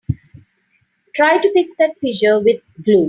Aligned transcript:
Try 1.15 1.37
to 1.37 1.53
fix 1.53 1.75
that 1.77 1.99
fissure 1.99 2.39
with 2.39 2.61
glue. 2.83 2.99